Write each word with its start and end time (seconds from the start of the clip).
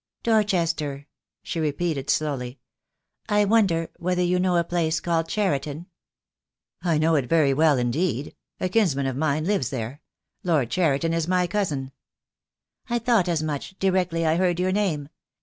"Dorchester," 0.23 1.05
she 1.43 1.59
repeated 1.59 2.09
slowly. 2.09 2.57
"I 3.29 3.45
wonder 3.45 3.91
whether 3.97 4.23
you 4.23 4.39
know 4.39 4.55
a 4.55 4.63
place 4.63 4.99
called 4.99 5.27
Cheriton?" 5.27 5.85
282 6.81 6.81
JHE 6.81 6.81
DAY 6.81 6.83
WILL 6.83 6.91
COME. 6.91 6.91
"I 6.91 6.97
know 6.97 7.15
it 7.17 7.29
very 7.29 7.53
well, 7.53 7.77
indeed. 7.77 8.35
A 8.59 8.67
kinsman 8.67 9.05
of 9.05 9.15
mine 9.15 9.45
lives 9.45 9.69
there. 9.69 10.01
Lord 10.43 10.71
Cheriton 10.71 11.13
is 11.13 11.27
my 11.27 11.45
cousin." 11.45 11.91
"I 12.89 12.97
thought 12.97 13.29
as 13.29 13.43
much, 13.43 13.77
directly 13.77 14.25
I 14.25 14.37
heard 14.37 14.59
your 14.59 14.71
name. 14.71 15.07